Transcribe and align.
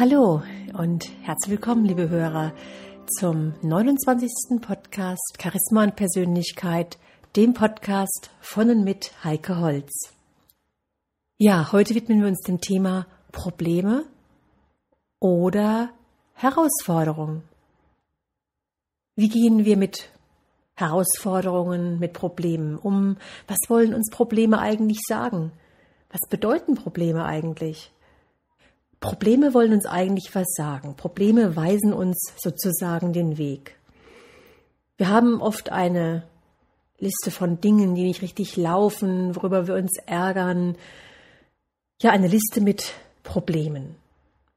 Hallo 0.00 0.42
und 0.74 1.10
herzlich 1.22 1.50
willkommen, 1.50 1.84
liebe 1.84 2.08
Hörer, 2.08 2.52
zum 3.18 3.54
29. 3.62 4.30
Podcast 4.60 5.36
Charisma 5.42 5.82
und 5.82 5.96
Persönlichkeit, 5.96 6.98
dem 7.34 7.52
Podcast 7.52 8.30
von 8.40 8.70
und 8.70 8.84
mit 8.84 9.10
Heike 9.24 9.58
Holz. 9.58 10.14
Ja, 11.36 11.72
heute 11.72 11.96
widmen 11.96 12.20
wir 12.20 12.28
uns 12.28 12.42
dem 12.42 12.60
Thema 12.60 13.08
Probleme 13.32 14.04
oder 15.18 15.90
Herausforderungen. 16.34 17.42
Wie 19.16 19.28
gehen 19.28 19.64
wir 19.64 19.76
mit 19.76 20.10
Herausforderungen, 20.74 21.98
mit 21.98 22.12
Problemen 22.12 22.76
um? 22.76 23.16
Was 23.48 23.58
wollen 23.66 23.94
uns 23.94 24.10
Probleme 24.10 24.60
eigentlich 24.60 25.00
sagen? 25.08 25.50
Was 26.10 26.20
bedeuten 26.30 26.76
Probleme 26.76 27.24
eigentlich? 27.24 27.90
Probleme 29.00 29.54
wollen 29.54 29.72
uns 29.72 29.86
eigentlich 29.86 30.34
was 30.34 30.48
sagen. 30.54 30.96
Probleme 30.96 31.54
weisen 31.56 31.92
uns 31.92 32.32
sozusagen 32.36 33.12
den 33.12 33.38
Weg. 33.38 33.76
Wir 34.96 35.08
haben 35.08 35.40
oft 35.40 35.70
eine 35.70 36.24
Liste 36.98 37.30
von 37.30 37.60
Dingen, 37.60 37.94
die 37.94 38.02
nicht 38.02 38.22
richtig 38.22 38.56
laufen, 38.56 39.36
worüber 39.36 39.68
wir 39.68 39.74
uns 39.74 39.92
ärgern. 40.06 40.76
Ja, 42.02 42.10
eine 42.10 42.26
Liste 42.26 42.60
mit 42.60 42.92
Problemen. 43.22 43.94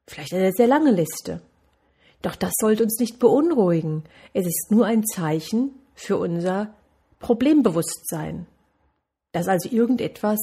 Vielleicht 0.08 0.34
eine 0.34 0.52
sehr 0.52 0.68
lange 0.68 0.92
Liste. 0.92 1.42
Doch 2.24 2.36
das 2.36 2.54
sollte 2.60 2.84
uns 2.84 3.00
nicht 3.00 3.20
beunruhigen. 3.20 4.04
Es 4.34 4.48
ist 4.48 4.72
nur 4.72 4.86
ein 4.86 5.06
Zeichen 5.06 5.72
für 5.94 6.18
unser 6.18 6.74
Problembewusstsein, 7.20 8.48
dass 9.32 9.48
also 9.48 9.70
irgendetwas 9.70 10.40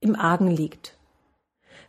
im 0.00 0.16
Argen 0.16 0.48
liegt. 0.48 0.95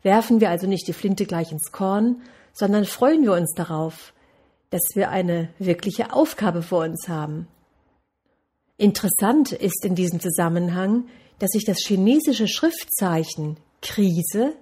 Werfen 0.03 0.41
wir 0.41 0.49
also 0.49 0.67
nicht 0.67 0.87
die 0.87 0.93
Flinte 0.93 1.25
gleich 1.25 1.51
ins 1.51 1.71
Korn, 1.71 2.21
sondern 2.53 2.85
freuen 2.85 3.23
wir 3.23 3.33
uns 3.33 3.53
darauf, 3.53 4.13
dass 4.69 4.81
wir 4.95 5.09
eine 5.09 5.49
wirkliche 5.59 6.13
Aufgabe 6.13 6.61
vor 6.61 6.83
uns 6.83 7.07
haben. 7.07 7.47
Interessant 8.77 9.51
ist 9.51 9.85
in 9.85 9.95
diesem 9.95 10.19
Zusammenhang, 10.19 11.05
dass 11.39 11.51
sich 11.51 11.65
das 11.65 11.79
chinesische 11.79 12.47
Schriftzeichen 12.47 13.57
Krise 13.81 14.53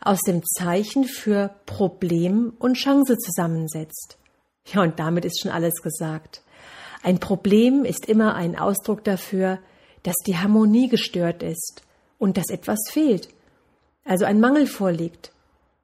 aus 0.00 0.20
dem 0.20 0.42
Zeichen 0.44 1.04
für 1.04 1.50
Problem 1.66 2.52
und 2.58 2.74
Chance 2.74 3.16
zusammensetzt. 3.18 4.18
Ja, 4.66 4.82
und 4.82 4.98
damit 4.98 5.24
ist 5.24 5.40
schon 5.40 5.50
alles 5.50 5.82
gesagt. 5.82 6.42
Ein 7.02 7.18
Problem 7.20 7.84
ist 7.84 8.06
immer 8.06 8.34
ein 8.34 8.56
Ausdruck 8.56 9.04
dafür, 9.04 9.58
dass 10.02 10.16
die 10.26 10.36
Harmonie 10.36 10.88
gestört 10.88 11.42
ist 11.42 11.82
und 12.18 12.36
dass 12.36 12.50
etwas 12.50 12.78
fehlt 12.90 13.28
also 14.08 14.24
ein 14.24 14.40
Mangel 14.40 14.66
vorliegt. 14.66 15.32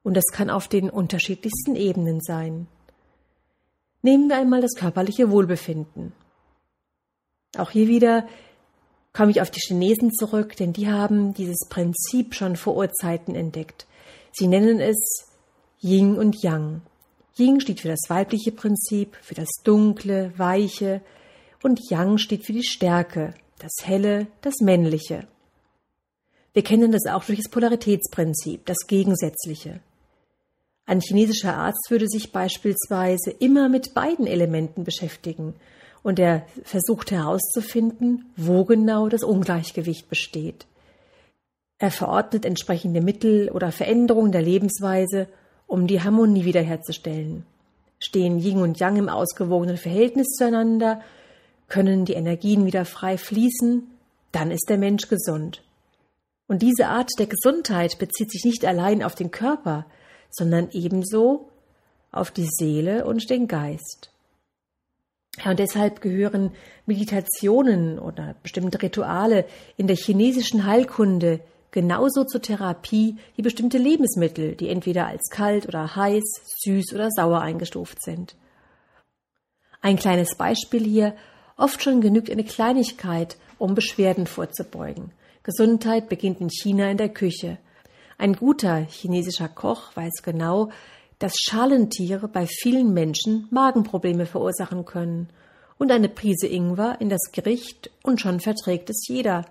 Und 0.02 0.14
das 0.14 0.24
kann 0.32 0.50
auf 0.50 0.68
den 0.68 0.90
unterschiedlichsten 0.90 1.76
Ebenen 1.76 2.20
sein. 2.20 2.66
Nehmen 4.02 4.28
wir 4.28 4.36
einmal 4.36 4.60
das 4.60 4.74
körperliche 4.74 5.30
Wohlbefinden. 5.30 6.12
Auch 7.56 7.70
hier 7.70 7.88
wieder 7.88 8.26
komme 9.12 9.30
ich 9.30 9.40
auf 9.40 9.50
die 9.50 9.60
Chinesen 9.60 10.12
zurück, 10.12 10.56
denn 10.56 10.72
die 10.72 10.90
haben 10.90 11.34
dieses 11.34 11.68
Prinzip 11.68 12.34
schon 12.34 12.56
vor 12.56 12.76
Urzeiten 12.76 13.34
entdeckt. 13.34 13.86
Sie 14.32 14.46
nennen 14.46 14.80
es 14.80 15.26
Yin 15.80 16.18
und 16.18 16.42
Yang. 16.42 16.82
Yin 17.38 17.60
steht 17.60 17.80
für 17.80 17.88
das 17.88 18.08
weibliche 18.08 18.52
Prinzip, 18.52 19.16
für 19.22 19.34
das 19.34 19.48
Dunkle, 19.62 20.32
Weiche, 20.36 21.00
und 21.62 21.80
Yang 21.90 22.18
steht 22.18 22.44
für 22.44 22.52
die 22.52 22.64
Stärke, 22.64 23.34
das 23.58 23.72
Helle, 23.82 24.26
das 24.42 24.60
Männliche. 24.60 25.26
Wir 26.54 26.62
kennen 26.62 26.92
das 26.92 27.06
auch 27.06 27.24
durch 27.24 27.40
das 27.40 27.50
Polaritätsprinzip, 27.50 28.64
das 28.64 28.86
Gegensätzliche. 28.86 29.80
Ein 30.86 31.00
chinesischer 31.00 31.56
Arzt 31.56 31.90
würde 31.90 32.06
sich 32.06 32.30
beispielsweise 32.30 33.30
immer 33.30 33.68
mit 33.68 33.92
beiden 33.92 34.26
Elementen 34.26 34.84
beschäftigen 34.84 35.54
und 36.04 36.20
er 36.20 36.46
versucht 36.62 37.10
herauszufinden, 37.10 38.32
wo 38.36 38.64
genau 38.64 39.08
das 39.08 39.24
Ungleichgewicht 39.24 40.08
besteht. 40.08 40.66
Er 41.78 41.90
verordnet 41.90 42.44
entsprechende 42.44 43.00
Mittel 43.00 43.50
oder 43.50 43.72
Veränderungen 43.72 44.30
der 44.30 44.42
Lebensweise, 44.42 45.26
um 45.66 45.88
die 45.88 46.02
Harmonie 46.02 46.44
wiederherzustellen. 46.44 47.44
Stehen 47.98 48.38
Yin 48.38 48.58
und 48.58 48.78
Yang 48.78 48.96
im 48.96 49.08
ausgewogenen 49.08 49.76
Verhältnis 49.76 50.28
zueinander, 50.38 51.00
können 51.66 52.04
die 52.04 52.12
Energien 52.12 52.64
wieder 52.64 52.84
frei 52.84 53.18
fließen, 53.18 53.90
dann 54.30 54.52
ist 54.52 54.68
der 54.68 54.78
Mensch 54.78 55.08
gesund. 55.08 55.62
Und 56.46 56.62
diese 56.62 56.88
Art 56.88 57.10
der 57.18 57.26
Gesundheit 57.26 57.98
bezieht 57.98 58.30
sich 58.30 58.44
nicht 58.44 58.64
allein 58.64 59.02
auf 59.02 59.14
den 59.14 59.30
Körper, 59.30 59.86
sondern 60.30 60.68
ebenso 60.72 61.48
auf 62.10 62.30
die 62.30 62.48
Seele 62.48 63.06
und 63.06 63.28
den 63.30 63.48
Geist. 63.48 64.10
Ja, 65.42 65.50
und 65.50 65.58
deshalb 65.58 66.00
gehören 66.00 66.52
Meditationen 66.86 67.98
oder 67.98 68.36
bestimmte 68.42 68.80
Rituale 68.80 69.46
in 69.76 69.86
der 69.86 69.96
chinesischen 69.96 70.64
Heilkunde 70.64 71.40
genauso 71.72 72.22
zur 72.22 72.40
Therapie 72.40 73.16
wie 73.34 73.42
bestimmte 73.42 73.78
Lebensmittel, 73.78 74.54
die 74.54 74.68
entweder 74.68 75.08
als 75.08 75.28
kalt 75.30 75.66
oder 75.66 75.96
heiß, 75.96 76.22
süß 76.62 76.94
oder 76.94 77.10
sauer 77.10 77.40
eingestuft 77.40 78.00
sind. 78.00 78.36
Ein 79.80 79.96
kleines 79.96 80.36
Beispiel 80.36 80.84
hier, 80.84 81.16
oft 81.56 81.82
schon 81.82 82.00
genügt 82.00 82.30
eine 82.30 82.44
Kleinigkeit, 82.44 83.36
um 83.58 83.74
Beschwerden 83.74 84.28
vorzubeugen. 84.28 85.10
Gesundheit 85.44 86.08
beginnt 86.08 86.40
in 86.40 86.48
China 86.48 86.90
in 86.90 86.96
der 86.96 87.10
Küche. 87.10 87.58
Ein 88.16 88.34
guter 88.34 88.76
chinesischer 88.78 89.48
Koch 89.48 89.94
weiß 89.94 90.22
genau, 90.22 90.70
dass 91.18 91.36
Schalentiere 91.36 92.28
bei 92.28 92.46
vielen 92.46 92.94
Menschen 92.94 93.46
Magenprobleme 93.50 94.24
verursachen 94.24 94.86
können. 94.86 95.28
Und 95.76 95.92
eine 95.92 96.08
Prise 96.08 96.46
Ingwer 96.46 96.96
in 96.98 97.10
das 97.10 97.30
Gericht 97.32 97.90
und 98.02 98.22
schon 98.22 98.40
verträgt 98.40 98.88
es 98.88 99.06
jeder. 99.06 99.44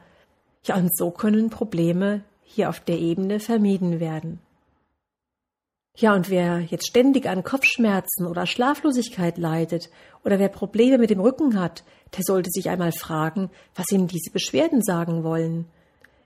Ja, 0.66 0.78
und 0.78 0.96
so 0.98 1.12
können 1.12 1.52
Probleme 1.52 2.24
hier 2.42 2.70
auf 2.70 2.80
der 2.80 2.98
Ebene 2.98 3.40
vermieden 3.40 4.00
werden. 4.00 4.40
Ja, 5.96 6.16
und 6.16 6.32
wer 6.32 6.60
jetzt 6.60 6.88
ständig 6.88 7.28
an 7.28 7.44
Kopfschmerzen 7.44 8.26
oder 8.26 8.48
Schlaflosigkeit 8.48 9.38
leidet 9.38 9.92
oder 10.26 10.40
wer 10.40 10.50
Probleme 10.50 10.98
mit 10.98 11.12
dem 11.12 11.20
Rücken 11.20 11.60
hat, 11.60 11.84
der 12.18 12.24
sollte 12.24 12.50
sich 12.50 12.70
einmal 12.70 12.94
fragen, 12.94 13.52
was 13.76 13.92
ihm 13.92 14.08
diese 14.08 14.32
Beschwerden 14.32 14.82
sagen 14.82 15.24
wollen. 15.24 15.66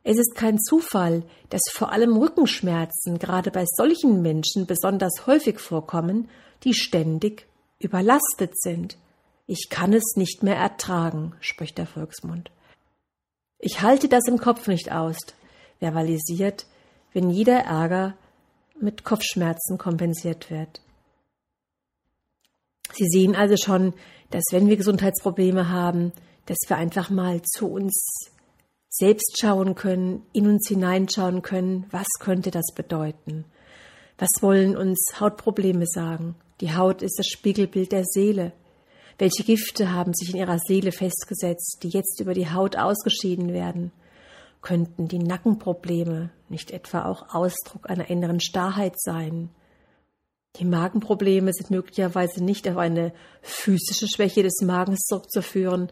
Es 0.10 0.18
ist 0.18 0.36
kein 0.36 0.58
Zufall, 0.58 1.24
dass 1.50 1.60
vor 1.70 1.92
allem 1.92 2.16
Rückenschmerzen 2.16 3.20
gerade 3.20 3.52
bei 3.52 3.66
solchen 3.66 4.22
Menschen 4.22 4.66
besonders 4.66 5.28
häufig 5.28 5.60
vorkommen, 5.60 6.30
die 6.64 6.74
ständig 6.74 7.46
überlastet 7.78 8.58
sind. 8.58 8.98
Ich 9.48 9.68
kann 9.70 9.92
es 9.92 10.16
nicht 10.16 10.44
mehr 10.44 10.56
ertragen, 10.56 11.36
spricht 11.42 11.78
der 11.78 11.88
Volksmund. 11.88 12.52
Ich 13.60 13.82
halte 13.82 14.08
das 14.08 14.30
im 14.30 14.38
Kopf 14.38 14.68
nicht 14.68 14.94
aus, 14.94 15.18
verbalisiert, 15.80 16.68
wenn 17.12 17.30
jeder 17.30 17.66
Ärger 17.66 18.16
mit 18.80 19.04
Kopfschmerzen 19.04 19.78
kompensiert 19.78 20.50
wird. 20.50 20.80
Sie 22.94 23.10
sehen 23.10 23.36
also 23.36 23.58
schon, 23.58 23.94
dass 24.30 24.46
wenn 24.52 24.70
wir 24.70 24.78
Gesundheitsprobleme 24.78 25.68
haben, 25.68 26.14
dass 26.46 26.60
wir 26.70 26.78
einfach 26.78 27.10
mal 27.10 27.42
zu 27.42 27.68
uns 27.68 28.32
selbst 28.98 29.38
schauen 29.40 29.76
können, 29.76 30.24
in 30.34 30.48
uns 30.48 30.68
hineinschauen 30.68 31.42
können, 31.42 31.86
was 31.92 32.08
könnte 32.20 32.52
das 32.52 32.74
bedeuten? 32.74 33.46
Was 34.18 34.42
wollen 34.42 34.76
uns 34.76 35.00
Hautprobleme 35.20 35.86
sagen? 35.86 36.36
Die 36.62 36.76
Haut 36.76 37.04
ist 37.04 37.20
das 37.20 37.28
Spiegelbild 37.28 37.92
der 37.92 38.04
Seele. 38.04 38.54
Welche 39.20 39.44
Gifte 39.44 39.94
haben 39.94 40.14
sich 40.14 40.32
in 40.32 40.38
ihrer 40.38 40.58
Seele 40.60 40.92
festgesetzt, 40.92 41.80
die 41.84 41.90
jetzt 41.90 42.20
über 42.20 42.34
die 42.34 42.50
Haut 42.50 42.76
ausgeschieden 42.76 43.54
werden? 43.54 43.92
Könnten 44.62 45.08
die 45.08 45.20
Nackenprobleme 45.20 46.32
nicht 46.50 46.72
etwa 46.72 47.06
auch 47.06 47.34
Ausdruck 47.34 47.90
einer 47.90 48.10
inneren 48.10 48.40
Starrheit 48.40 49.00
sein? 49.00 49.50
Die 50.56 50.66
Magenprobleme 50.66 51.54
sind 51.54 51.70
möglicherweise 51.70 52.44
nicht 52.44 52.68
auf 52.68 52.78
eine 52.78 53.14
physische 53.42 54.08
Schwäche 54.08 54.42
des 54.42 54.62
Magens 54.64 55.02
zurückzuführen, 55.06 55.92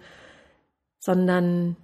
sondern 0.99 1.77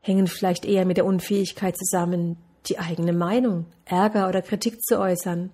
hängen 0.00 0.26
vielleicht 0.26 0.64
eher 0.64 0.86
mit 0.86 0.96
der 0.96 1.06
Unfähigkeit 1.06 1.76
zusammen, 1.76 2.36
die 2.66 2.78
eigene 2.78 3.12
Meinung, 3.12 3.66
Ärger 3.84 4.28
oder 4.28 4.42
Kritik 4.42 4.82
zu 4.82 4.98
äußern. 4.98 5.50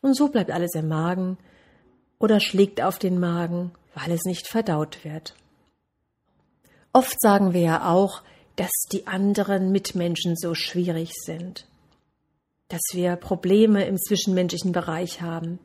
Und 0.00 0.14
so 0.14 0.28
bleibt 0.28 0.50
alles 0.50 0.74
im 0.74 0.88
Magen 0.88 1.38
oder 2.18 2.40
schlägt 2.40 2.80
auf 2.82 2.98
den 2.98 3.18
Magen, 3.18 3.72
weil 3.94 4.12
es 4.12 4.24
nicht 4.24 4.46
verdaut 4.46 5.04
wird. 5.04 5.34
Oft 6.92 7.20
sagen 7.20 7.52
wir 7.52 7.60
ja 7.60 7.90
auch, 7.90 8.22
dass 8.56 8.72
die 8.92 9.06
anderen 9.06 9.70
Mitmenschen 9.70 10.36
so 10.36 10.54
schwierig 10.54 11.12
sind, 11.14 11.66
dass 12.68 12.80
wir 12.92 13.16
Probleme 13.16 13.86
im 13.86 13.96
zwischenmenschlichen 13.98 14.72
Bereich 14.72 15.22
haben, 15.22 15.58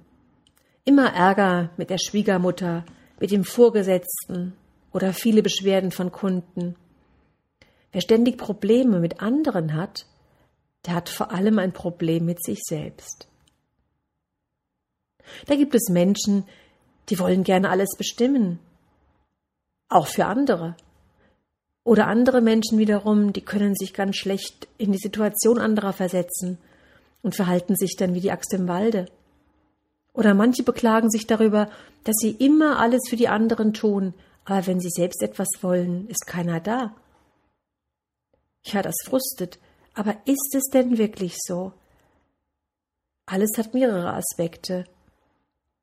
immer 0.85 1.13
Ärger 1.13 1.71
mit 1.77 1.89
der 1.89 1.97
Schwiegermutter, 1.97 2.85
mit 3.19 3.31
dem 3.31 3.45
Vorgesetzten 3.45 4.53
oder 4.91 5.13
viele 5.13 5.41
Beschwerden 5.41 5.91
von 5.91 6.11
Kunden. 6.11 6.75
Wer 7.93 8.01
ständig 8.01 8.37
Probleme 8.37 8.99
mit 8.99 9.21
anderen 9.21 9.75
hat, 9.75 10.07
der 10.85 10.95
hat 10.95 11.09
vor 11.09 11.31
allem 11.31 11.59
ein 11.59 11.71
Problem 11.71 12.25
mit 12.25 12.43
sich 12.43 12.59
selbst. 12.63 13.27
Da 15.45 15.55
gibt 15.55 15.75
es 15.75 15.89
Menschen, 15.89 16.43
die 17.09 17.19
wollen 17.19 17.43
gerne 17.43 17.69
alles 17.69 17.95
bestimmen. 17.97 18.59
Auch 19.89 20.07
für 20.07 20.25
andere. 20.25 20.75
Oder 21.83 22.07
andere 22.07 22.41
Menschen 22.41 22.79
wiederum, 22.79 23.31
die 23.31 23.41
können 23.41 23.75
sich 23.75 23.93
ganz 23.93 24.15
schlecht 24.15 24.67
in 24.77 24.91
die 24.91 24.97
Situation 24.97 25.59
anderer 25.59 25.93
versetzen 25.93 26.57
und 27.21 27.35
verhalten 27.35 27.75
sich 27.75 27.95
dann 27.95 28.15
wie 28.15 28.21
die 28.21 28.31
Axt 28.31 28.53
im 28.53 28.67
Walde. 28.67 29.05
Oder 30.13 30.33
manche 30.33 30.63
beklagen 30.63 31.09
sich 31.09 31.27
darüber, 31.27 31.69
dass 32.05 32.15
sie 32.17 32.31
immer 32.31 32.79
alles 32.79 33.01
für 33.07 33.17
die 33.17 33.27
anderen 33.27 33.73
tun, 33.73 34.13
aber 34.45 34.65
wenn 34.67 34.79
sie 34.79 34.89
selbst 34.89 35.21
etwas 35.21 35.47
wollen, 35.61 36.07
ist 36.07 36.25
keiner 36.25 36.59
da. 36.59 36.95
Ja, 38.65 38.81
das 38.81 38.95
frustet. 39.05 39.59
Aber 39.93 40.17
ist 40.25 40.55
es 40.55 40.63
denn 40.71 40.97
wirklich 40.97 41.35
so? 41.39 41.73
Alles 43.25 43.51
hat 43.57 43.73
mehrere 43.73 44.13
Aspekte. 44.13 44.85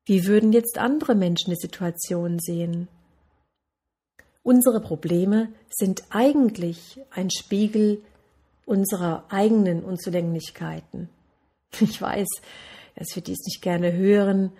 Wie 0.05 0.25
würden 0.25 0.51
jetzt 0.51 0.77
andere 0.77 1.15
Menschen 1.15 1.51
die 1.51 1.59
Situation 1.59 2.39
sehen? 2.39 2.87
Unsere 4.43 4.81
Probleme 4.81 5.53
sind 5.69 6.03
eigentlich 6.09 6.99
ein 7.11 7.29
Spiegel 7.29 8.01
unserer 8.65 9.25
eigenen 9.29 9.83
Unzulänglichkeiten. 9.83 11.09
Ich 11.79 12.01
weiß, 12.01 12.27
dass 12.95 13.15
wir 13.15 13.23
dies 13.23 13.39
nicht 13.45 13.61
gerne 13.61 13.93
hören 13.93 14.51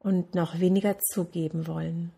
und 0.00 0.34
noch 0.34 0.58
weniger 0.58 0.98
zugeben 0.98 1.68
wollen. 1.68 2.10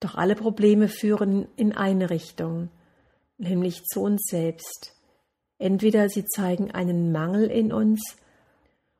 Doch 0.00 0.16
alle 0.16 0.34
Probleme 0.34 0.88
führen 0.88 1.46
in 1.54 1.72
eine 1.72 2.10
Richtung, 2.10 2.70
nämlich 3.38 3.84
zu 3.84 4.02
uns 4.02 4.22
selbst. 4.28 4.94
Entweder 5.58 6.08
sie 6.08 6.24
zeigen 6.24 6.70
einen 6.70 7.12
Mangel 7.12 7.50
in 7.50 7.72
uns, 7.72 8.00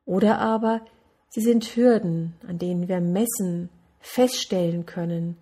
oder 0.05 0.39
aber 0.39 0.81
sie 1.29 1.41
sind 1.41 1.75
Hürden, 1.75 2.35
an 2.47 2.57
denen 2.57 2.87
wir 2.87 2.99
messen, 2.99 3.69
feststellen 3.99 4.85
können, 4.85 5.37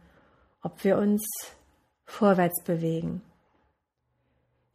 ob 0.61 0.83
wir 0.83 0.97
uns 0.97 1.23
vorwärts 2.05 2.63
bewegen. 2.63 3.21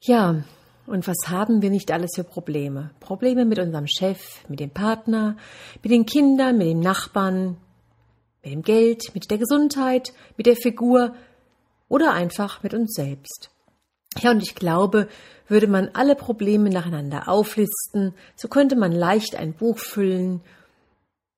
Ja, 0.00 0.44
und 0.86 1.08
was 1.08 1.28
haben 1.28 1.62
wir 1.62 1.70
nicht 1.70 1.90
alles 1.90 2.12
für 2.14 2.24
Probleme? 2.24 2.90
Probleme 3.00 3.44
mit 3.44 3.58
unserem 3.58 3.86
Chef, 3.86 4.48
mit 4.48 4.60
dem 4.60 4.70
Partner, 4.70 5.36
mit 5.82 5.90
den 5.90 6.06
Kindern, 6.06 6.58
mit 6.58 6.69
den 6.69 6.80
Nachbarn, 6.80 7.56
mit 8.42 8.52
dem 8.52 8.62
Geld, 8.62 9.14
mit 9.14 9.30
der 9.30 9.38
Gesundheit, 9.38 10.12
mit 10.36 10.46
der 10.46 10.56
Figur 10.56 11.14
oder 11.88 12.12
einfach 12.12 12.62
mit 12.62 12.74
uns 12.74 12.94
selbst. 12.94 13.50
Ja, 14.18 14.30
und 14.30 14.42
ich 14.42 14.54
glaube, 14.54 15.08
würde 15.48 15.66
man 15.66 15.90
alle 15.92 16.16
Probleme 16.16 16.70
nacheinander 16.70 17.28
auflisten, 17.28 18.14
so 18.34 18.48
könnte 18.48 18.76
man 18.76 18.92
leicht 18.92 19.36
ein 19.36 19.52
Buch 19.52 19.78
füllen, 19.78 20.40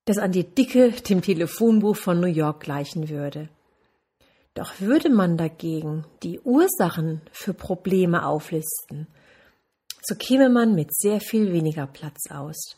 das 0.04 0.18
an 0.18 0.32
die 0.32 0.44
Dicke 0.44 0.92
dem 0.92 1.20
Telefonbuch 1.20 1.96
von 1.96 2.20
New 2.20 2.28
York 2.28 2.60
gleichen 2.60 3.08
würde. 3.08 3.48
Doch 4.54 4.80
würde 4.80 5.10
man 5.10 5.36
dagegen 5.36 6.04
die 6.22 6.40
Ursachen 6.40 7.20
für 7.30 7.54
Probleme 7.54 8.26
auflisten, 8.26 9.06
so 10.02 10.14
käme 10.14 10.48
man 10.48 10.74
mit 10.74 10.94
sehr 10.94 11.20
viel 11.20 11.52
weniger 11.52 11.86
Platz 11.86 12.30
aus. 12.30 12.76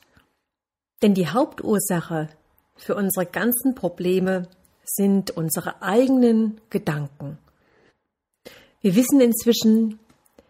Denn 1.02 1.14
die 1.14 1.28
Hauptursache 1.28 2.28
für 2.76 2.96
unsere 2.96 3.26
ganzen 3.26 3.74
Probleme 3.74 4.48
sind 4.84 5.30
unsere 5.30 5.82
eigenen 5.82 6.60
Gedanken. 6.70 7.38
Wir 8.80 8.96
wissen 8.96 9.20
inzwischen, 9.20 9.98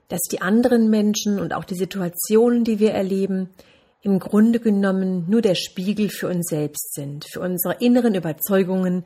dass 0.08 0.20
die 0.30 0.40
anderen 0.40 0.90
Menschen 0.90 1.40
und 1.40 1.52
auch 1.52 1.64
die 1.64 1.76
Situationen, 1.76 2.64
die 2.64 2.78
wir 2.78 2.92
erleben, 2.92 3.50
im 4.02 4.18
Grunde 4.18 4.60
genommen 4.60 5.26
nur 5.28 5.42
der 5.42 5.54
Spiegel 5.54 6.08
für 6.08 6.28
uns 6.28 6.48
selbst 6.48 6.94
sind, 6.94 7.26
für 7.30 7.40
unsere 7.40 7.76
inneren 7.80 8.14
Überzeugungen, 8.14 9.04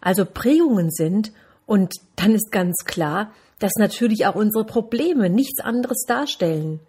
also 0.00 0.24
Prägungen 0.24 0.90
sind, 0.90 1.32
und 1.64 1.94
dann 2.16 2.34
ist 2.34 2.50
ganz 2.50 2.84
klar, 2.84 3.32
dass 3.58 3.72
natürlich 3.78 4.26
auch 4.26 4.34
unsere 4.34 4.64
Probleme 4.64 5.30
nichts 5.30 5.60
anderes 5.60 6.04
darstellen. 6.06 6.80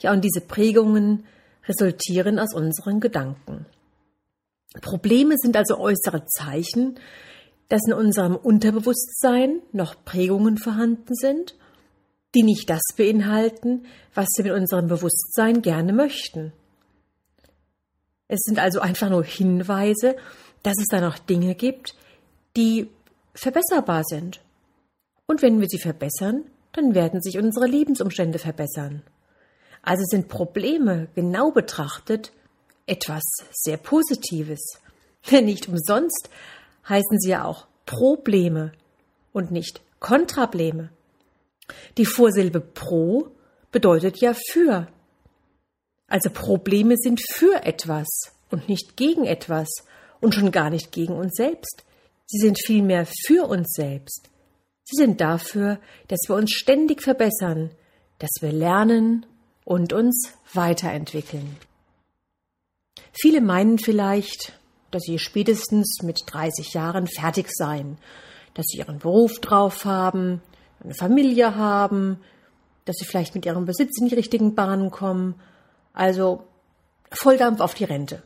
Ja, 0.00 0.12
und 0.12 0.24
diese 0.24 0.40
Prägungen 0.40 1.24
resultieren 1.68 2.38
aus 2.38 2.54
unseren 2.54 3.00
Gedanken. 3.00 3.66
Probleme 4.80 5.36
sind 5.38 5.56
also 5.56 5.78
äußere 5.78 6.26
Zeichen, 6.26 6.98
dass 7.68 7.82
in 7.86 7.92
unserem 7.92 8.36
Unterbewusstsein 8.36 9.60
noch 9.72 10.04
Prägungen 10.04 10.58
vorhanden 10.58 11.14
sind, 11.14 11.54
die 12.34 12.42
nicht 12.42 12.68
das 12.68 12.82
beinhalten, 12.96 13.86
was 14.14 14.28
wir 14.36 14.44
mit 14.44 14.52
unserem 14.52 14.88
Bewusstsein 14.88 15.62
gerne 15.62 15.92
möchten. 15.92 16.52
Es 18.28 18.40
sind 18.42 18.58
also 18.58 18.80
einfach 18.80 19.10
nur 19.10 19.24
Hinweise, 19.24 20.16
dass 20.62 20.74
es 20.78 20.86
da 20.88 21.00
noch 21.00 21.18
Dinge 21.18 21.54
gibt, 21.54 21.94
die 22.56 22.88
verbesserbar 23.34 24.02
sind. 24.04 24.40
Und 25.26 25.42
wenn 25.42 25.60
wir 25.60 25.68
sie 25.68 25.78
verbessern, 25.78 26.44
dann 26.72 26.94
werden 26.94 27.22
sich 27.22 27.38
unsere 27.38 27.66
Lebensumstände 27.66 28.38
verbessern. 28.38 29.02
Also 29.82 30.02
sind 30.06 30.28
Probleme 30.28 31.08
genau 31.14 31.50
betrachtet 31.50 32.32
etwas 32.86 33.22
sehr 33.52 33.76
Positives. 33.76 34.80
Nicht 35.30 35.68
umsonst 35.68 36.30
heißen 36.88 37.18
sie 37.18 37.30
ja 37.30 37.44
auch 37.44 37.66
Probleme 37.86 38.72
und 39.32 39.50
nicht 39.50 39.82
Kontrableme. 40.00 40.90
Die 41.96 42.06
Vorsilbe 42.06 42.60
pro 42.60 43.28
bedeutet 43.72 44.20
ja 44.20 44.34
für. 44.52 44.86
Also 46.06 46.30
Probleme 46.30 46.96
sind 46.96 47.20
für 47.32 47.64
etwas 47.64 48.06
und 48.50 48.68
nicht 48.68 48.96
gegen 48.96 49.24
etwas 49.24 49.68
und 50.20 50.34
schon 50.34 50.52
gar 50.52 50.70
nicht 50.70 50.92
gegen 50.92 51.14
uns 51.14 51.34
selbst. 51.34 51.84
Sie 52.26 52.38
sind 52.38 52.58
vielmehr 52.64 53.06
für 53.26 53.46
uns 53.46 53.68
selbst. 53.74 54.30
Sie 54.84 54.96
sind 54.96 55.20
dafür, 55.20 55.78
dass 56.08 56.20
wir 56.28 56.36
uns 56.36 56.52
ständig 56.52 57.02
verbessern, 57.02 57.70
dass 58.18 58.30
wir 58.40 58.52
lernen 58.52 59.26
und 59.64 59.92
uns 59.92 60.32
weiterentwickeln. 60.52 61.56
Viele 63.12 63.40
meinen 63.40 63.78
vielleicht, 63.78 64.52
dass 64.94 65.02
sie 65.02 65.18
spätestens 65.18 66.02
mit 66.02 66.22
30 66.26 66.72
Jahren 66.72 67.08
fertig 67.08 67.48
seien, 67.50 67.98
dass 68.54 68.66
sie 68.66 68.78
ihren 68.78 69.00
Beruf 69.00 69.40
drauf 69.40 69.84
haben, 69.84 70.40
eine 70.82 70.94
Familie 70.94 71.56
haben, 71.56 72.20
dass 72.84 72.96
sie 72.96 73.04
vielleicht 73.04 73.34
mit 73.34 73.44
ihrem 73.44 73.64
Besitz 73.64 73.98
in 74.00 74.08
die 74.08 74.14
richtigen 74.14 74.54
Bahnen 74.54 74.90
kommen, 74.90 75.34
also 75.92 76.44
Volldampf 77.10 77.60
auf 77.60 77.74
die 77.74 77.84
Rente. 77.84 78.22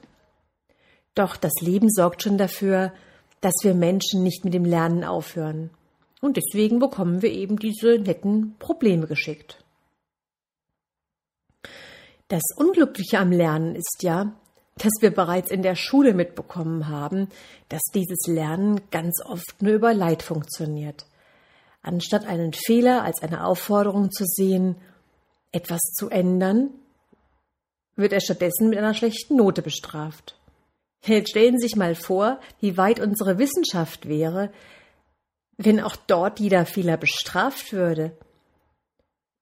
Doch 1.15 1.37
das 1.37 1.55
Leben 1.61 1.89
sorgt 1.91 2.23
schon 2.23 2.37
dafür, 2.37 2.93
dass 3.41 3.55
wir 3.63 3.75
Menschen 3.75 4.23
nicht 4.23 4.45
mit 4.45 4.53
dem 4.53 4.65
Lernen 4.65 5.05
aufhören. 5.05 5.71
Und 6.21 6.37
deswegen 6.37 6.81
bekommen 6.81 7.23
wir 7.23 7.33
eben 7.33 7.59
diese 7.59 7.99
netten 7.99 8.57
Probleme 8.59 9.07
geschickt. 9.07 9.65
Das 12.29 12.43
Unglückliche 12.57 13.19
am 13.19 13.33
Lernen 13.33 13.75
ist 13.75 14.03
ja, 14.03 14.38
dass 14.79 14.93
wir 15.01 15.11
bereits 15.11 15.51
in 15.51 15.63
der 15.63 15.77
Schule 15.77 16.15
mitbekommen 16.15 16.89
haben, 16.89 17.29
dass 17.69 17.83
dieses 17.95 18.27
Lernen 18.27 18.81
ganz 18.91 19.21
oft 19.25 19.61
nur 19.61 19.75
über 19.75 19.95
Leid 19.95 20.23
funktioniert. 20.23 21.07
Anstatt 21.83 22.27
einen 22.27 22.53
Fehler 22.53 23.03
als 23.03 23.23
eine 23.23 23.45
Aufforderung 23.45 24.11
zu 24.11 24.25
sehen, 24.25 24.77
etwas 25.53 25.81
zu 25.97 26.09
ändern, 26.11 26.71
wird 27.97 28.13
er 28.13 28.21
stattdessen 28.21 28.69
mit 28.69 28.79
einer 28.79 28.95
schlechten 28.95 29.37
Note 29.37 29.63
bestraft. 29.63 30.37
Jetzt 31.05 31.31
stellen 31.31 31.59
Sie 31.59 31.67
sich 31.67 31.77
mal 31.77 31.95
vor, 31.95 32.41
wie 32.61 32.77
weit 32.77 33.01
unsere 33.01 33.39
Wissenschaft 33.39 34.09
wäre, 34.09 34.51
wenn 35.57 35.81
auch 35.81 35.97
dort 35.97 36.41
jeder 36.41 36.67
Fehler 36.67 36.97
bestraft 36.97 37.73
würde. 37.73 38.13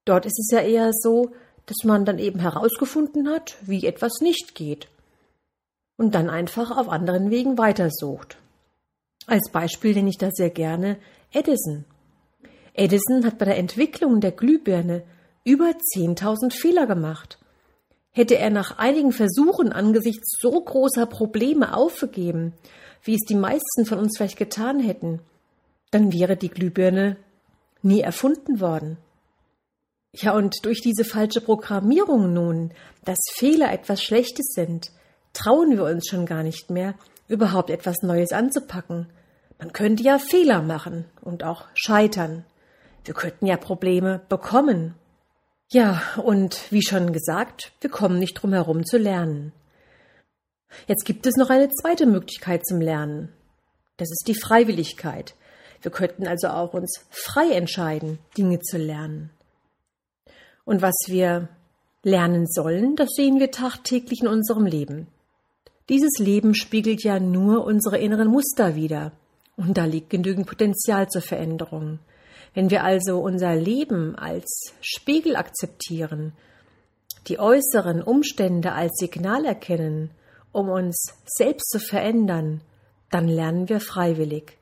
Dort 0.05 0.25
ist 0.25 0.39
es 0.39 0.51
ja 0.53 0.61
eher 0.61 0.91
so, 0.93 1.33
dass 1.67 1.85
man 1.85 2.05
dann 2.05 2.19
eben 2.19 2.41
herausgefunden 2.41 3.29
hat, 3.29 3.57
wie 3.63 3.87
etwas 3.87 4.21
nicht 4.21 4.55
geht 4.55 4.89
und 5.97 6.15
dann 6.15 6.31
einfach 6.31 6.77
auf 6.77 6.89
anderen 6.89 7.31
Wegen 7.31 7.59
weitersucht. 7.59 8.39
Als 9.27 9.51
Beispiel 9.51 9.95
nenne 9.95 10.11
ich 10.11 10.19
da 10.19 10.31
sehr 10.31 10.51
gerne 10.51 10.99
Edison. 11.33 11.85
Edison 12.75 13.25
hat 13.25 13.39
bei 13.39 13.47
der 13.47 13.59
Entwicklung 13.59 14.21
der 14.21 14.33
Glühbirne 14.33 15.03
über 15.45 15.73
10.000 15.95 16.53
Fehler 16.53 16.87
gemacht. 16.87 17.39
Hätte 18.13 18.37
er 18.37 18.51
nach 18.51 18.79
einigen 18.79 19.13
Versuchen 19.13 19.73
angesichts 19.73 20.39
so 20.41 20.51
großer 20.51 21.07
Probleme 21.07 21.75
aufgegeben, 21.75 22.53
wie 23.03 23.15
es 23.15 23.23
die 23.29 23.35
meisten 23.35 23.87
von 23.87 23.99
uns 23.99 24.17
vielleicht 24.17 24.39
getan 24.39 24.81
hätten, 24.81 25.21
dann 25.91 26.13
wäre 26.13 26.37
die 26.37 26.49
Glühbirne 26.49 27.17
nie 27.83 28.01
erfunden 28.01 28.61
worden. 28.61 28.99
Ja, 30.13 30.35
und 30.35 30.65
durch 30.65 30.81
diese 30.81 31.05
falsche 31.05 31.41
Programmierung 31.41 32.33
nun, 32.33 32.73
dass 33.05 33.19
Fehler 33.35 33.73
etwas 33.73 34.03
Schlechtes 34.03 34.49
sind, 34.55 34.91
trauen 35.37 35.77
wir 35.77 35.85
uns 35.85 36.09
schon 36.09 36.27
gar 36.27 36.43
nicht 36.43 36.71
mehr, 36.71 36.95
überhaupt 37.29 37.71
etwas 37.71 38.03
Neues 38.03 38.33
anzupacken. 38.33 39.07
Man 39.59 39.73
könnte 39.73 40.03
ja 40.03 40.19
Fehler 40.19 40.63
machen 40.63 41.07
und 41.21 41.45
auch 41.45 41.65
scheitern. 41.75 42.45
Wir 43.05 43.15
könnten 43.15 43.47
ja 43.47 43.57
Probleme 43.57 44.21
bekommen 44.29 44.95
ja, 45.69 46.01
und 46.23 46.71
wie 46.71 46.83
schon 46.83 47.13
gesagt, 47.13 47.73
wir 47.81 47.91
kommen 47.91 48.21
nicht 48.21 48.35
drum 48.35 48.53
herum 48.53 48.87
zu 48.87 48.99
lernen. 48.99 49.53
Jetzt 50.87 51.05
gibt 51.05 51.27
es 51.27 51.37
noch 51.37 51.51
eine 51.51 51.69
zweite 51.71 52.07
Möglichkeit 52.07 52.65
zum 52.65 52.81
Lernen. 52.81 53.33
Das 53.97 54.09
ist 54.11 54.29
die 54.29 54.39
Freiwilligkeit. 54.39 55.35
Wir 55.83 55.91
könnten 55.91 56.27
also 56.29 56.49
auch 56.49 56.73
uns 56.73 57.05
frei 57.11 57.51
entscheiden, 57.53 58.21
Dinge 58.39 58.61
zu 58.61 58.79
lernen. 58.79 59.31
Und 60.65 60.83
was 60.83 60.95
wir 61.07 61.49
lernen 62.05 62.47
sollen, 62.47 62.95
das 62.95 63.09
sehen 63.17 63.41
wir 63.41 63.51
tagtäglich 63.51 64.21
in 64.23 64.29
unserem 64.29 64.67
Leben. 64.67 65.09
Dieses 65.89 66.19
Leben 66.19 66.55
spiegelt 66.55 67.05
ja 67.05 67.21
nur 67.21 67.65
unsere 67.65 67.99
inneren 67.99 68.29
Muster 68.29 68.75
wider. 68.75 69.13
Und 69.57 69.79
da 69.79 69.85
liegt 69.85 70.11
genügend 70.11 70.47
Potenzial 70.47 71.09
zur 71.09 71.23
Veränderung. 71.23 72.01
Wenn 72.55 72.71
wir 72.71 72.85
also 72.85 73.19
unser 73.19 73.55
Leben 73.55 74.17
als 74.17 74.73
Spiegel 74.81 75.37
akzeptieren, 75.37 76.33
die 77.29 77.39
äußeren 77.39 78.03
Umstände 78.03 78.73
als 78.73 78.97
Signal 78.99 79.45
erkennen, 79.45 80.11
um 80.53 80.69
uns 80.69 81.15
selbst 81.25 81.71
zu 81.71 81.79
verändern, 81.79 82.63
dann 83.11 83.29
lernen 83.29 83.69
wir 83.69 83.81
freiwillig. 83.81 84.57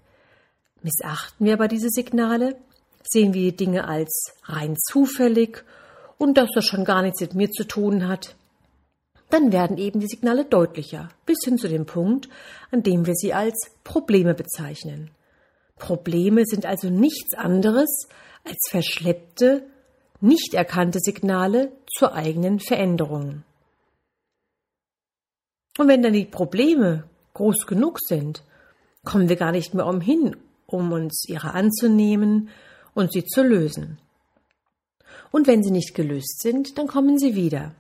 Missachten 0.83 1.47
wir 1.47 1.55
aber 1.55 1.69
diese 1.69 1.89
Signale, 1.89 2.57
sehen 3.03 3.33
wir 3.33 3.51
die 3.51 3.57
Dinge 3.57 3.87
als 3.87 4.33
rein 4.45 4.77
zufällig 4.77 5.65
und 6.19 6.37
dass 6.37 6.51
das 6.55 6.65
schon 6.65 6.85
gar 6.85 7.03
nichts 7.03 7.21
mit 7.21 7.35
mir 7.35 7.51
zu 7.51 7.65
tun 7.65 8.09
hat, 8.09 8.37
dann 9.35 9.51
werden 9.51 9.79
eben 9.79 9.99
die 9.99 10.07
Signale 10.07 10.45
deutlicher, 10.45 11.09
bis 11.27 11.39
hin 11.43 11.59
zu 11.59 11.67
dem 11.67 11.87
Punkt, 11.87 12.29
an 12.71 12.85
dem 12.85 13.05
wir 13.05 13.15
sie 13.17 13.35
als 13.35 13.73
Probleme 13.83 14.33
bezeichnen. 14.33 15.11
Probleme 15.77 16.45
sind 16.47 16.67
also 16.67 16.89
nichts 16.89 17.35
anderes 17.35 18.07
als 18.45 18.69
verschleppte, 18.71 19.67
nicht 20.21 20.55
erkannte 20.55 21.01
Signale 21.01 21.73
zur 21.99 22.15
eigenen 22.15 22.61
Veränderung. 22.61 23.43
Und 25.79 25.89
wenn 25.89 26.05
dann 26.05 26.13
die 26.13 26.27
Probleme 26.27 27.03
groß 27.33 27.67
genug 27.67 27.99
sind, 28.01 28.45
kommen 29.05 29.29
wir 29.29 29.35
gar 29.35 29.51
nicht 29.51 29.75
mehr 29.75 29.87
umhin, 29.89 30.37
um 30.67 30.93
uns 30.93 31.25
ihrer 31.29 31.55
anzunehmen 31.55 32.51
und 32.95 33.13
sie 33.13 33.25
zu 33.25 33.43
lösen. 33.43 33.99
Und 35.33 35.49
wenn 35.49 35.65
sie 35.65 35.73
nicht 35.73 35.97
gelöst 35.97 36.41
sind, 36.41 36.79
dann 36.79 36.87
kommen 36.87 37.19
sie 37.19 37.35
wieder. 37.35 37.75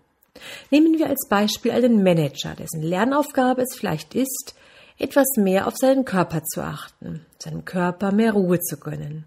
Nehmen 0.71 0.99
wir 0.99 1.09
als 1.09 1.29
Beispiel 1.29 1.73
einen 1.73 2.03
Manager, 2.03 2.55
dessen 2.55 2.83
Lernaufgabe 2.83 3.63
es 3.63 3.77
vielleicht 3.77 4.15
ist, 4.15 4.55
etwas 4.99 5.27
mehr 5.37 5.67
auf 5.67 5.77
seinen 5.77 6.05
Körper 6.05 6.43
zu 6.45 6.63
achten, 6.63 7.27
seinem 7.39 7.65
Körper 7.65 8.13
mehr 8.13 8.33
Ruhe 8.33 8.61
zu 8.61 8.77
gönnen. 8.77 9.27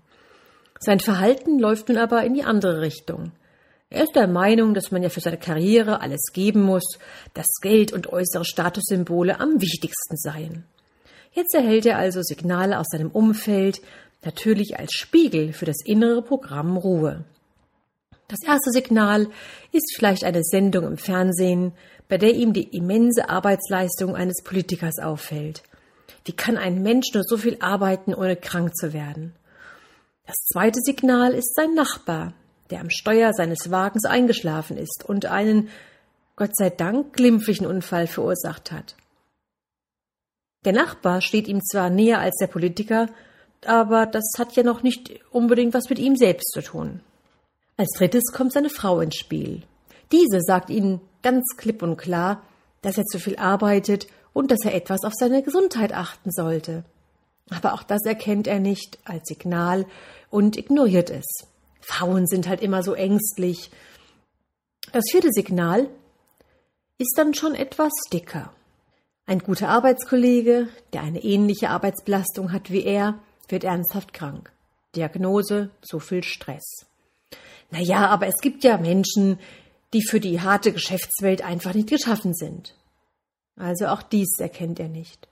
Sein 0.79 0.99
Verhalten 0.99 1.59
läuft 1.59 1.89
nun 1.89 1.97
aber 1.97 2.23
in 2.23 2.33
die 2.33 2.43
andere 2.43 2.81
Richtung. 2.81 3.31
Er 3.89 4.03
ist 4.03 4.15
der 4.15 4.27
Meinung, 4.27 4.73
dass 4.73 4.91
man 4.91 5.01
ja 5.01 5.09
für 5.09 5.21
seine 5.21 5.37
Karriere 5.37 6.01
alles 6.01 6.31
geben 6.33 6.61
muss, 6.61 6.97
dass 7.33 7.47
Geld 7.61 7.93
und 7.93 8.07
äußere 8.07 8.45
Statussymbole 8.45 9.39
am 9.39 9.61
wichtigsten 9.61 10.17
seien. 10.17 10.65
Jetzt 11.31 11.53
erhält 11.55 11.85
er 11.85 11.97
also 11.97 12.21
Signale 12.21 12.79
aus 12.79 12.87
seinem 12.91 13.11
Umfeld, 13.11 13.81
natürlich 14.23 14.77
als 14.77 14.93
Spiegel 14.93 15.53
für 15.53 15.65
das 15.65 15.77
innere 15.85 16.21
Programm 16.21 16.75
Ruhe. 16.75 17.23
Das 18.29 18.39
erste 18.45 18.71
Signal 18.71 19.29
ist 19.71 19.95
vielleicht 19.95 20.25
eine 20.25 20.43
Sendung 20.43 20.85
im 20.85 20.97
Fernsehen, 20.97 21.71
bei 22.09 22.17
der 22.17 22.33
ihm 22.33 22.51
die 22.51 22.75
immense 22.75 23.29
Arbeitsleistung 23.29 24.17
eines 24.17 24.43
Politikers 24.43 24.99
auffällt. 24.99 25.63
Wie 26.25 26.33
kann 26.33 26.57
ein 26.57 26.81
Mensch 26.81 27.13
nur 27.13 27.23
so 27.23 27.37
viel 27.37 27.57
arbeiten, 27.61 28.13
ohne 28.13 28.35
krank 28.35 28.75
zu 28.75 28.91
werden? 28.91 29.33
Das 30.25 30.35
zweite 30.51 30.81
Signal 30.81 31.33
ist 31.33 31.55
sein 31.55 31.73
Nachbar, 31.73 32.33
der 32.69 32.81
am 32.81 32.89
Steuer 32.89 33.31
seines 33.31 33.71
Wagens 33.71 34.03
eingeschlafen 34.03 34.75
ist 34.75 35.05
und 35.07 35.25
einen, 35.25 35.69
Gott 36.35 36.53
sei 36.53 36.69
Dank, 36.69 37.13
glimpflichen 37.13 37.65
Unfall 37.65 38.07
verursacht 38.07 38.73
hat. 38.73 38.97
Der 40.65 40.73
Nachbar 40.73 41.21
steht 41.21 41.47
ihm 41.47 41.61
zwar 41.63 41.89
näher 41.89 42.19
als 42.19 42.35
der 42.41 42.47
Politiker, 42.47 43.07
aber 43.65 44.05
das 44.05 44.33
hat 44.37 44.53
ja 44.57 44.63
noch 44.63 44.83
nicht 44.83 45.17
unbedingt 45.31 45.73
was 45.73 45.89
mit 45.89 45.97
ihm 45.97 46.17
selbst 46.17 46.51
zu 46.51 46.61
tun. 46.61 46.99
Als 47.77 47.91
drittes 47.95 48.31
kommt 48.33 48.53
seine 48.53 48.71
Frau 48.71 48.99
ins 49.01 49.15
Spiel. 49.15 49.61
Diese 50.11 50.41
sagt 50.41 50.71
ihnen 50.71 50.99
ganz 51.21 51.43
klipp 51.57 51.83
und 51.83 51.97
klar, 51.97 52.41
dass 52.81 52.97
er 52.97 53.05
zu 53.05 53.19
viel 53.19 53.37
arbeitet 53.37 54.07
und 54.33 54.49
dass 54.49 54.65
er 54.65 54.73
etwas 54.73 55.03
auf 55.03 55.13
seine 55.15 55.43
Gesundheit 55.43 55.93
achten 55.93 56.31
sollte. 56.31 56.83
Aber 57.51 57.73
auch 57.73 57.83
das 57.83 58.03
erkennt 58.03 58.47
er 58.47 58.59
nicht 58.59 58.97
als 59.05 59.27
Signal 59.27 59.85
und 60.31 60.57
ignoriert 60.57 61.11
es. 61.11 61.25
Frauen 61.81 62.25
sind 62.25 62.47
halt 62.47 62.61
immer 62.61 62.81
so 62.81 62.93
ängstlich. 62.93 63.69
Das 64.91 65.05
vierte 65.11 65.31
Signal 65.31 65.87
ist 66.97 67.13
dann 67.15 67.35
schon 67.35 67.53
etwas 67.53 67.91
dicker. 68.11 68.51
Ein 69.27 69.39
guter 69.39 69.69
Arbeitskollege, 69.69 70.67
der 70.93 71.03
eine 71.03 71.23
ähnliche 71.23 71.69
Arbeitsbelastung 71.69 72.51
hat 72.51 72.71
wie 72.71 72.83
er, 72.83 73.19
wird 73.49 73.63
ernsthaft 73.63 74.13
krank. 74.13 74.51
Diagnose, 74.95 75.69
zu 75.81 75.99
viel 75.99 76.23
Stress. 76.23 76.86
Naja, 77.69 78.07
aber 78.07 78.27
es 78.27 78.37
gibt 78.41 78.63
ja 78.63 78.77
Menschen, 78.77 79.39
die 79.93 80.01
für 80.05 80.19
die 80.19 80.41
harte 80.41 80.71
Geschäftswelt 80.71 81.41
einfach 81.41 81.73
nicht 81.73 81.89
geschaffen 81.89 82.33
sind. 82.33 82.75
Also 83.55 83.87
auch 83.87 84.01
dies 84.01 84.37
erkennt 84.39 84.79
er 84.79 84.89
nicht. 84.89 85.27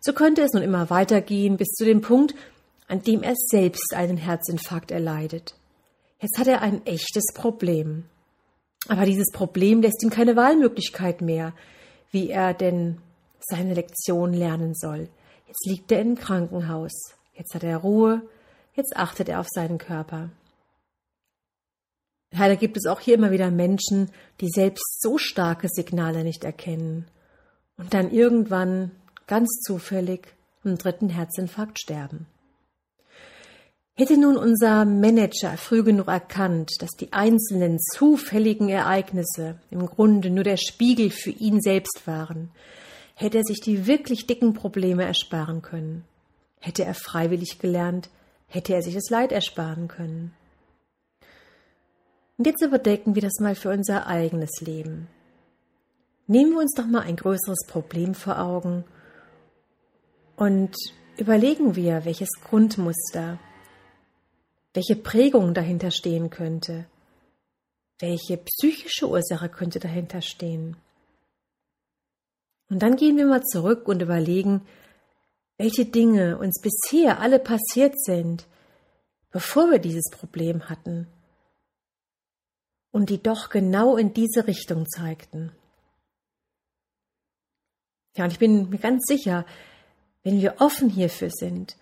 So 0.00 0.12
könnte 0.12 0.42
es 0.42 0.52
nun 0.52 0.62
immer 0.62 0.90
weitergehen 0.90 1.56
bis 1.56 1.68
zu 1.68 1.84
dem 1.84 2.00
Punkt, 2.00 2.34
an 2.88 3.02
dem 3.02 3.22
er 3.22 3.34
selbst 3.36 3.94
einen 3.94 4.16
Herzinfarkt 4.16 4.90
erleidet. 4.90 5.54
Jetzt 6.20 6.38
hat 6.38 6.48
er 6.48 6.60
ein 6.60 6.84
echtes 6.86 7.24
Problem. 7.34 8.04
Aber 8.88 9.06
dieses 9.06 9.30
Problem 9.32 9.80
lässt 9.80 10.02
ihm 10.02 10.10
keine 10.10 10.34
Wahlmöglichkeit 10.36 11.20
mehr, 11.20 11.52
wie 12.10 12.30
er 12.30 12.52
denn 12.52 12.98
seine 13.40 13.74
Lektion 13.74 14.32
lernen 14.32 14.74
soll. 14.74 15.08
Jetzt 15.46 15.66
liegt 15.66 15.92
er 15.92 16.00
im 16.00 16.16
Krankenhaus. 16.16 16.92
Jetzt 17.34 17.54
hat 17.54 17.62
er 17.62 17.78
Ruhe. 17.78 18.22
Jetzt 18.74 18.96
achtet 18.96 19.28
er 19.28 19.40
auf 19.40 19.48
seinen 19.50 19.78
Körper. 19.78 20.30
Leider 22.32 22.56
gibt 22.56 22.76
es 22.76 22.86
auch 22.86 23.00
hier 23.00 23.14
immer 23.14 23.30
wieder 23.30 23.50
Menschen, 23.50 24.10
die 24.40 24.48
selbst 24.48 25.00
so 25.02 25.18
starke 25.18 25.68
Signale 25.68 26.24
nicht 26.24 26.44
erkennen 26.44 27.06
und 27.76 27.92
dann 27.92 28.10
irgendwann 28.10 28.90
ganz 29.26 29.60
zufällig 29.60 30.28
am 30.64 30.78
dritten 30.78 31.10
Herzinfarkt 31.10 31.78
sterben. 31.78 32.26
Hätte 33.94 34.18
nun 34.18 34.38
unser 34.38 34.86
Manager 34.86 35.58
früh 35.58 35.82
genug 35.82 36.08
erkannt, 36.08 36.70
dass 36.80 36.92
die 36.92 37.12
einzelnen 37.12 37.78
zufälligen 37.78 38.70
Ereignisse 38.70 39.60
im 39.70 39.86
Grunde 39.86 40.30
nur 40.30 40.44
der 40.44 40.56
Spiegel 40.56 41.10
für 41.10 41.30
ihn 41.30 41.60
selbst 41.60 42.06
waren, 42.06 42.50
hätte 43.14 43.38
er 43.38 43.44
sich 43.44 43.60
die 43.60 43.86
wirklich 43.86 44.26
dicken 44.26 44.54
Probleme 44.54 45.04
ersparen 45.04 45.60
können. 45.60 46.04
Hätte 46.60 46.84
er 46.84 46.94
freiwillig 46.94 47.58
gelernt, 47.58 48.08
hätte 48.46 48.72
er 48.72 48.82
sich 48.82 48.94
das 48.94 49.10
Leid 49.10 49.30
ersparen 49.30 49.88
können. 49.88 50.32
Und 52.42 52.46
jetzt 52.48 52.62
überdecken 52.62 53.14
wir 53.14 53.22
das 53.22 53.38
mal 53.38 53.54
für 53.54 53.70
unser 53.70 54.08
eigenes 54.08 54.60
Leben. 54.60 55.06
Nehmen 56.26 56.50
wir 56.54 56.58
uns 56.58 56.74
doch 56.74 56.88
mal 56.88 57.02
ein 57.02 57.14
größeres 57.14 57.68
Problem 57.68 58.16
vor 58.16 58.40
Augen 58.40 58.82
und 60.34 60.74
überlegen 61.18 61.76
wir, 61.76 62.04
welches 62.04 62.30
Grundmuster, 62.42 63.38
welche 64.74 64.96
Prägung 64.96 65.54
dahinter 65.54 65.92
stehen 65.92 66.30
könnte, 66.30 66.86
welche 68.00 68.38
psychische 68.38 69.08
Ursache 69.08 69.48
könnte 69.48 69.78
dahinter 69.78 70.20
stehen. 70.20 70.76
Und 72.70 72.82
dann 72.82 72.96
gehen 72.96 73.18
wir 73.18 73.26
mal 73.26 73.44
zurück 73.44 73.86
und 73.86 74.02
überlegen, 74.02 74.62
welche 75.58 75.84
Dinge 75.84 76.38
uns 76.38 76.60
bisher 76.60 77.20
alle 77.20 77.38
passiert 77.38 77.94
sind, 78.02 78.48
bevor 79.30 79.70
wir 79.70 79.78
dieses 79.78 80.10
Problem 80.10 80.68
hatten 80.68 81.06
und 82.92 83.10
die 83.10 83.22
doch 83.22 83.48
genau 83.48 83.96
in 83.96 84.14
diese 84.14 84.46
Richtung 84.46 84.86
zeigten. 84.86 85.50
Ja, 88.16 88.24
und 88.24 88.32
ich 88.32 88.38
bin 88.38 88.68
mir 88.68 88.78
ganz 88.78 89.04
sicher, 89.06 89.46
wenn 90.22 90.40
wir 90.40 90.56
offen 90.60 90.88
hierfür 90.88 91.30
sind, 91.30 91.76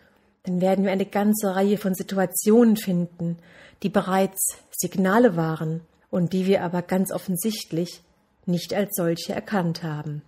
dann 0.44 0.60
werden 0.60 0.84
wir 0.84 0.92
eine 0.92 1.06
ganze 1.06 1.54
Reihe 1.54 1.76
von 1.76 1.94
Situationen 1.94 2.76
finden, 2.76 3.36
die 3.82 3.88
bereits 3.88 4.56
Signale 4.70 5.36
waren 5.36 5.82
und 6.10 6.32
die 6.32 6.46
wir 6.46 6.62
aber 6.62 6.82
ganz 6.82 7.12
offensichtlich 7.12 8.02
nicht 8.46 8.72
als 8.72 8.94
solche 8.94 9.34
erkannt 9.34 9.82
haben. 9.82 10.22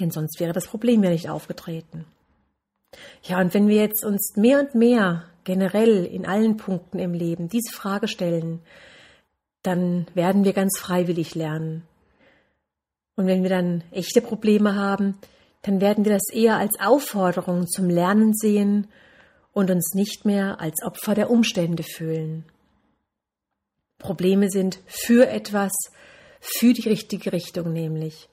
Denn 0.00 0.10
sonst 0.10 0.40
wäre 0.40 0.52
das 0.52 0.66
Problem 0.66 1.04
ja 1.04 1.10
nicht 1.10 1.28
aufgetreten. 1.28 2.06
Ja, 3.22 3.40
und 3.40 3.54
wenn 3.54 3.68
wir 3.68 3.76
jetzt 3.76 4.04
uns 4.04 4.34
mehr 4.36 4.58
und 4.60 4.74
mehr 4.74 5.24
generell 5.44 6.04
in 6.04 6.26
allen 6.26 6.56
Punkten 6.56 6.98
im 6.98 7.14
Leben 7.14 7.48
diese 7.48 7.72
Frage 7.72 8.08
stellen, 8.08 8.60
dann 9.62 10.06
werden 10.14 10.44
wir 10.44 10.52
ganz 10.52 10.78
freiwillig 10.78 11.34
lernen. 11.34 11.84
Und 13.16 13.26
wenn 13.26 13.42
wir 13.42 13.50
dann 13.50 13.84
echte 13.90 14.20
Probleme 14.20 14.74
haben, 14.74 15.18
dann 15.62 15.80
werden 15.80 16.04
wir 16.04 16.12
das 16.12 16.28
eher 16.32 16.56
als 16.56 16.80
Aufforderung 16.80 17.68
zum 17.68 17.88
Lernen 17.88 18.34
sehen 18.34 18.88
und 19.52 19.70
uns 19.70 19.94
nicht 19.94 20.24
mehr 20.24 20.60
als 20.60 20.82
Opfer 20.82 21.14
der 21.14 21.30
Umstände 21.30 21.82
fühlen. 21.82 22.44
Probleme 23.98 24.50
sind 24.50 24.80
für 24.86 25.28
etwas, 25.28 25.72
für 26.40 26.72
die 26.72 26.88
richtige 26.88 27.32
Richtung 27.32 27.72
nämlich. 27.72 28.28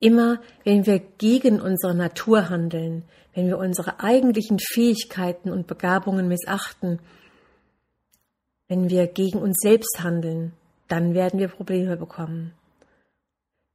Immer 0.00 0.40
wenn 0.64 0.86
wir 0.86 0.98
gegen 0.98 1.60
unsere 1.60 1.94
Natur 1.94 2.48
handeln, 2.48 3.04
wenn 3.34 3.46
wir 3.46 3.58
unsere 3.58 4.00
eigentlichen 4.00 4.58
Fähigkeiten 4.58 5.50
und 5.50 5.66
Begabungen 5.66 6.26
missachten, 6.26 6.98
wenn 8.70 8.88
wir 8.88 9.08
gegen 9.08 9.40
uns 9.40 9.56
selbst 9.60 9.98
handeln, 10.00 10.52
dann 10.86 11.12
werden 11.12 11.40
wir 11.40 11.48
Probleme 11.48 11.96
bekommen. 11.96 12.52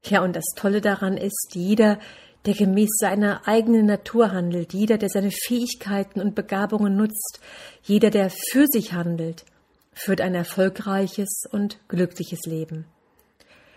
Ja, 0.06 0.24
und 0.24 0.38
das 0.38 0.46
Tolle 0.56 0.80
daran 0.80 1.18
ist, 1.18 1.50
jeder, 1.54 2.00
der 2.46 2.54
gemäß 2.54 2.92
seiner 2.98 3.46
eigenen 3.46 3.88
Natur 3.88 4.32
handelt, 4.32 4.74
jeder, 4.74 4.98
der 4.98 5.10
seine 5.10 5.32
Fähigkeiten 5.32 6.22
und 6.22 6.34
Begabungen 6.34 6.96
nutzt, 6.96 7.42
jeder, 7.84 8.10
der 8.10 8.30
für 8.30 8.68
sich 8.68 8.94
handelt, 8.94 9.44
führt 9.92 10.22
ein 10.22 10.34
erfolgreiches 10.34 11.44
und 11.52 11.78
glückliches 11.90 12.46
Leben. 12.46 12.86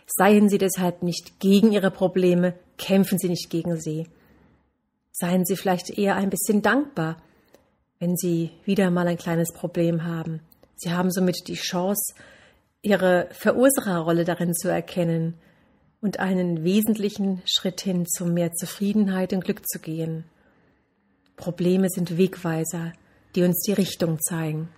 Seien 0.06 0.48
Sie 0.48 0.58
deshalb 0.58 1.02
nicht 1.02 1.40
gegen 1.40 1.72
Ihre 1.72 1.90
Probleme, 1.90 2.54
kämpfen 2.76 3.18
Sie 3.18 3.28
nicht 3.28 3.50
gegen 3.50 3.80
sie. 3.80 4.06
Seien 5.10 5.44
Sie 5.44 5.56
vielleicht 5.56 5.90
eher 5.98 6.14
ein 6.14 6.30
bisschen 6.30 6.62
dankbar, 6.62 7.16
wenn 7.98 8.16
Sie 8.16 8.50
wieder 8.64 8.92
mal 8.92 9.08
ein 9.08 9.18
kleines 9.18 9.52
Problem 9.52 10.04
haben. 10.04 10.42
Sie 10.78 10.92
haben 10.92 11.10
somit 11.10 11.48
die 11.48 11.54
Chance, 11.54 12.14
Ihre 12.82 13.28
Verursacherrolle 13.32 14.24
darin 14.24 14.54
zu 14.54 14.68
erkennen 14.68 15.34
und 16.00 16.20
einen 16.20 16.62
wesentlichen 16.62 17.42
Schritt 17.44 17.80
hin 17.80 18.06
zu 18.06 18.24
mehr 18.24 18.52
Zufriedenheit 18.52 19.32
und 19.32 19.44
Glück 19.44 19.68
zu 19.68 19.80
gehen. 19.80 20.24
Probleme 21.34 21.88
sind 21.90 22.16
Wegweiser, 22.16 22.92
die 23.34 23.42
uns 23.42 23.60
die 23.66 23.72
Richtung 23.72 24.20
zeigen. 24.20 24.68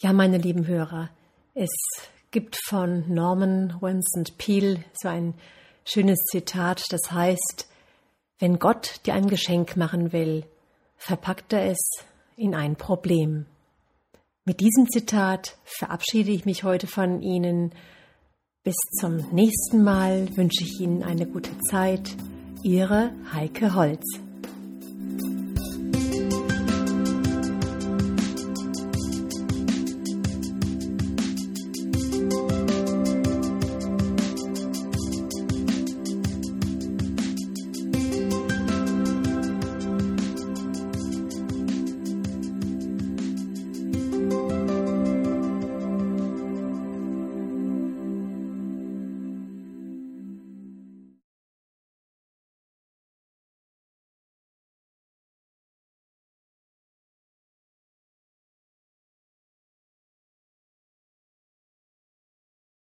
Ja, 0.00 0.14
meine 0.14 0.38
lieben 0.38 0.66
Hörer, 0.66 1.10
es 1.54 1.70
gibt 2.30 2.58
von 2.66 3.12
Norman 3.12 3.76
Vincent 3.82 4.38
Peale 4.38 4.82
so 4.94 5.08
ein 5.08 5.34
schönes 5.84 6.18
Zitat, 6.30 6.82
das 6.90 7.12
heißt, 7.12 7.68
wenn 8.38 8.58
Gott 8.58 9.00
dir 9.04 9.12
ein 9.12 9.28
Geschenk 9.28 9.76
machen 9.76 10.12
will, 10.12 10.44
verpackt 10.96 11.52
er 11.52 11.70
es 11.70 11.78
in 12.36 12.54
ein 12.54 12.76
Problem. 12.76 13.46
Mit 14.44 14.58
diesem 14.58 14.88
Zitat 14.90 15.56
verabschiede 15.62 16.32
ich 16.32 16.44
mich 16.46 16.64
heute 16.64 16.88
von 16.88 17.22
Ihnen. 17.22 17.72
Bis 18.64 18.74
zum 18.98 19.18
nächsten 19.30 19.84
Mal 19.84 20.36
wünsche 20.36 20.64
ich 20.64 20.80
Ihnen 20.80 21.04
eine 21.04 21.26
gute 21.26 21.56
Zeit. 21.70 22.16
Ihre 22.64 23.12
Heike 23.32 23.76
Holz. 23.76 24.02